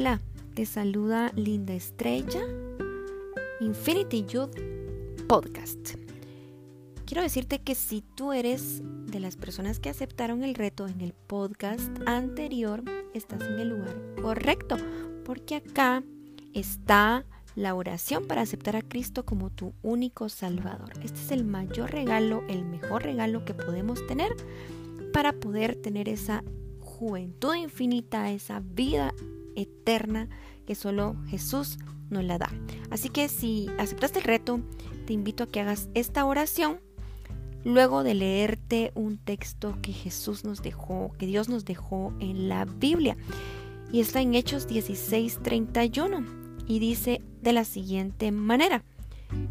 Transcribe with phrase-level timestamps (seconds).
[0.00, 0.20] Hola,
[0.54, 2.40] te saluda Linda Estrella,
[3.58, 4.56] Infinity Youth
[5.26, 5.96] Podcast.
[7.04, 11.14] Quiero decirte que si tú eres de las personas que aceptaron el reto en el
[11.14, 14.76] podcast anterior, estás en el lugar correcto,
[15.24, 16.04] porque acá
[16.54, 17.24] está
[17.56, 20.92] la oración para aceptar a Cristo como tu único Salvador.
[21.02, 24.30] Este es el mayor regalo, el mejor regalo que podemos tener
[25.12, 26.44] para poder tener esa
[26.78, 29.12] juventud infinita, esa vida
[29.58, 30.28] eterna
[30.66, 31.78] que solo Jesús
[32.10, 32.50] nos la da.
[32.90, 34.60] Así que si aceptaste el reto,
[35.06, 36.80] te invito a que hagas esta oración
[37.64, 42.64] luego de leerte un texto que Jesús nos dejó, que Dios nos dejó en la
[42.64, 43.16] Biblia.
[43.92, 46.24] Y está en Hechos 16:31
[46.66, 48.84] y dice de la siguiente manera,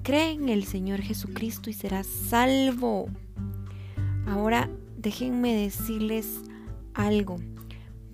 [0.03, 3.07] cree en el Señor Jesucristo y serás salvo.
[4.27, 6.41] Ahora déjenme decirles
[6.93, 7.37] algo.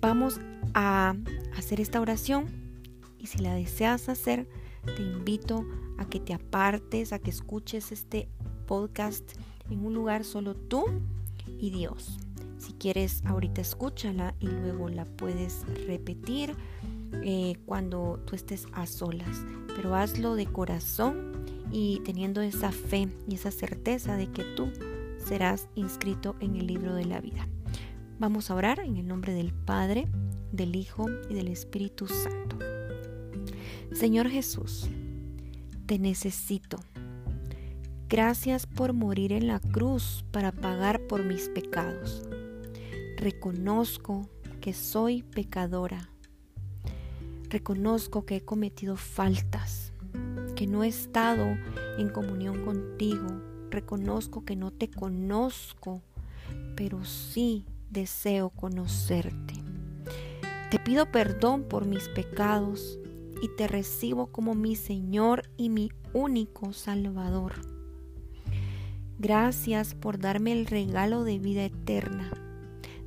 [0.00, 0.40] Vamos
[0.74, 1.14] a
[1.56, 2.46] hacer esta oración
[3.18, 4.48] y si la deseas hacer,
[4.84, 5.66] te invito
[5.98, 8.28] a que te apartes, a que escuches este
[8.66, 9.24] podcast
[9.70, 10.84] en un lugar solo tú
[11.58, 12.18] y Dios.
[12.58, 16.54] Si quieres, ahorita escúchala y luego la puedes repetir
[17.22, 19.44] eh, cuando tú estés a solas.
[19.76, 21.32] Pero hazlo de corazón
[21.70, 24.70] y teniendo esa fe y esa certeza de que tú
[25.18, 27.48] serás inscrito en el libro de la vida.
[28.18, 30.06] Vamos a orar en el nombre del Padre,
[30.56, 32.58] del Hijo y del Espíritu Santo.
[33.92, 34.88] Señor Jesús,
[35.86, 36.78] te necesito.
[38.08, 42.22] Gracias por morir en la cruz para pagar por mis pecados.
[43.16, 44.28] Reconozco
[44.60, 46.08] que soy pecadora.
[47.48, 49.92] Reconozco que he cometido faltas,
[50.54, 51.44] que no he estado
[51.98, 53.26] en comunión contigo.
[53.70, 56.02] Reconozco que no te conozco,
[56.76, 59.63] pero sí deseo conocerte.
[60.74, 62.98] Te pido perdón por mis pecados
[63.40, 67.52] y te recibo como mi Señor y mi único Salvador.
[69.20, 72.28] Gracias por darme el regalo de vida eterna.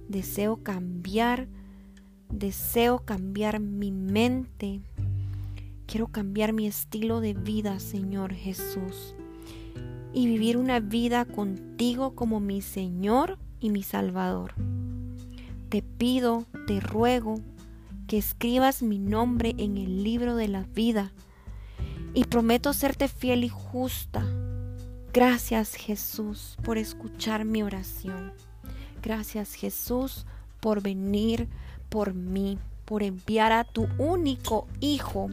[0.07, 1.49] Deseo cambiar,
[2.29, 4.79] deseo cambiar mi mente.
[5.87, 9.13] Quiero cambiar mi estilo de vida, Señor Jesús,
[10.13, 14.53] y vivir una vida contigo como mi Señor y mi Salvador.
[15.67, 17.41] Te pido, te ruego,
[18.07, 21.11] que escribas mi nombre en el libro de la vida
[22.13, 24.25] y prometo serte fiel y justa.
[25.13, 28.33] Gracias Jesús por escuchar mi oración.
[29.03, 30.25] Gracias Jesús
[30.59, 31.47] por venir
[31.89, 35.29] por mí, por enviar a tu único Hijo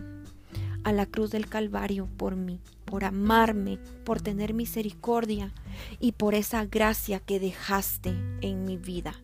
[0.84, 5.52] a la cruz del Calvario por mí, por amarme, por tener misericordia
[5.98, 8.10] y por esa gracia que dejaste
[8.42, 9.14] en mi vida.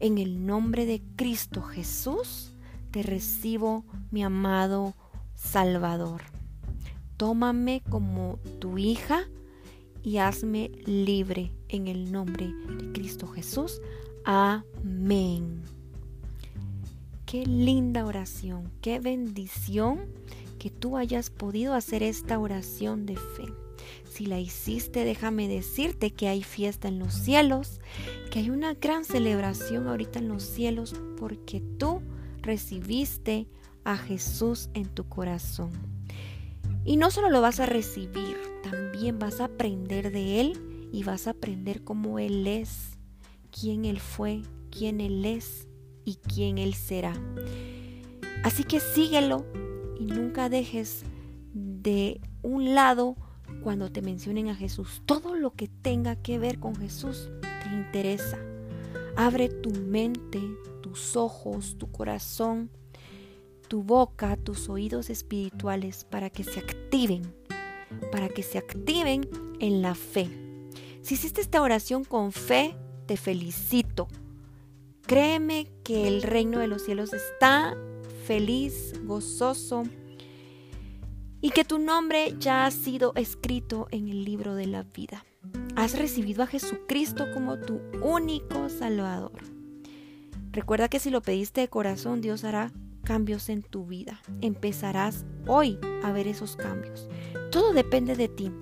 [0.00, 2.53] En el nombre de Cristo Jesús,
[2.94, 4.94] te recibo, mi amado
[5.34, 6.22] Salvador.
[7.16, 9.24] Tómame como tu hija
[10.04, 13.80] y hazme libre en el nombre de Cristo Jesús.
[14.24, 15.62] Amén.
[17.26, 20.06] Qué linda oración, qué bendición
[20.60, 23.46] que tú hayas podido hacer esta oración de fe.
[24.08, 27.80] Si la hiciste, déjame decirte que hay fiesta en los cielos,
[28.30, 32.00] que hay una gran celebración ahorita en los cielos porque tú
[32.44, 33.48] recibiste
[33.84, 35.70] a Jesús en tu corazón.
[36.84, 41.26] Y no solo lo vas a recibir, también vas a aprender de Él y vas
[41.26, 42.98] a aprender cómo Él es,
[43.50, 45.66] quién Él fue, quién Él es
[46.04, 47.14] y quién Él será.
[48.42, 49.46] Así que síguelo
[49.98, 51.02] y nunca dejes
[51.54, 53.16] de un lado
[53.62, 55.02] cuando te mencionen a Jesús.
[55.06, 58.38] Todo lo que tenga que ver con Jesús te interesa.
[59.16, 60.40] Abre tu mente,
[60.94, 62.70] tus ojos, tu corazón,
[63.66, 67.34] tu boca, tus oídos espirituales para que se activen,
[68.12, 69.28] para que se activen
[69.58, 70.30] en la fe.
[71.02, 72.76] Si hiciste esta oración con fe,
[73.06, 74.06] te felicito.
[75.02, 77.76] Créeme que el reino de los cielos está
[78.24, 79.82] feliz, gozoso
[81.40, 85.24] y que tu nombre ya ha sido escrito en el libro de la vida.
[85.74, 89.54] Has recibido a Jesucristo como tu único Salvador.
[90.54, 92.70] Recuerda que si lo pediste de corazón, Dios hará
[93.02, 94.22] cambios en tu vida.
[94.40, 97.08] Empezarás hoy a ver esos cambios.
[97.50, 98.52] Todo depende de ti.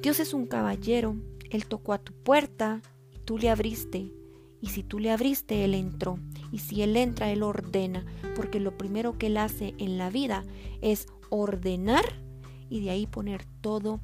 [0.00, 1.16] Dios es un caballero.
[1.50, 2.82] Él tocó a tu puerta
[3.12, 4.12] y tú le abriste.
[4.60, 6.20] Y si tú le abriste, Él entró.
[6.52, 8.06] Y si Él entra, Él ordena.
[8.36, 10.44] Porque lo primero que Él hace en la vida
[10.82, 12.04] es ordenar
[12.70, 13.98] y de ahí poner todo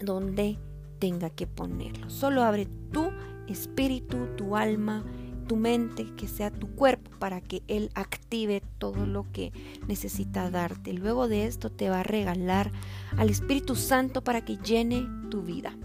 [0.00, 0.58] donde
[0.98, 2.10] tenga que ponerlo.
[2.10, 3.10] Solo abre tu
[3.46, 5.04] espíritu, tu alma
[5.42, 9.52] tu mente, que sea tu cuerpo, para que Él active todo lo que
[9.86, 10.92] necesita darte.
[10.92, 12.72] Luego de esto te va a regalar
[13.16, 15.76] al Espíritu Santo para que llene tu vida.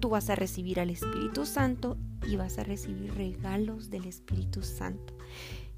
[0.00, 1.96] Tú vas a recibir al Espíritu Santo
[2.26, 5.14] y vas a recibir regalos del Espíritu Santo.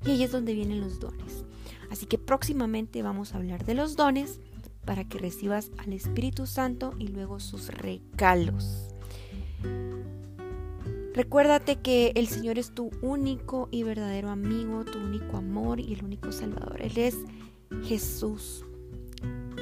[0.04, 1.44] Y ahí es donde vienen los dones.
[1.90, 4.40] Así que próximamente vamos a hablar de los dones
[4.84, 8.88] para que recibas al Espíritu Santo y luego sus regalos.
[11.14, 16.04] Recuérdate que el Señor es tu único y verdadero amigo, tu único amor y el
[16.04, 16.80] único Salvador.
[16.80, 17.18] Él es
[17.84, 18.64] Jesús,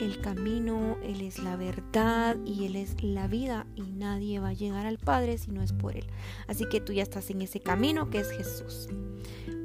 [0.01, 4.53] el camino, Él es la verdad y Él es la vida y nadie va a
[4.53, 6.07] llegar al Padre si no es por Él.
[6.47, 8.89] Así que tú ya estás en ese camino que es Jesús.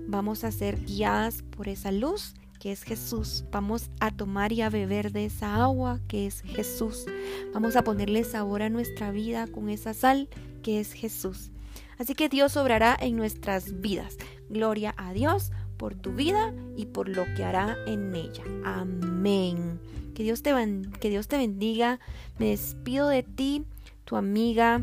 [0.07, 3.45] Vamos a ser guiadas por esa luz que es Jesús.
[3.51, 7.05] Vamos a tomar y a beber de esa agua que es Jesús.
[7.53, 10.29] Vamos a ponerle sabor a nuestra vida con esa sal
[10.63, 11.51] que es Jesús.
[11.99, 14.17] Así que Dios obrará en nuestras vidas.
[14.49, 18.43] Gloria a Dios por tu vida y por lo que hará en ella.
[18.63, 19.79] Amén.
[20.13, 20.53] Que Dios te,
[20.99, 21.99] que Dios te bendiga.
[22.37, 23.65] Me despido de ti,
[24.05, 24.81] tu amiga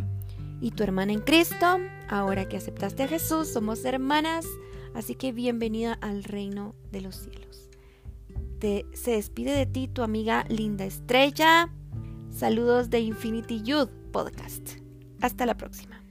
[0.60, 1.78] y tu hermana en Cristo.
[2.08, 4.46] Ahora que aceptaste a Jesús, somos hermanas.
[4.94, 7.68] Así que bienvenida al reino de los cielos.
[8.92, 11.72] Se despide de ti tu amiga Linda Estrella.
[12.30, 14.76] Saludos de Infinity Youth Podcast.
[15.20, 16.01] Hasta la próxima.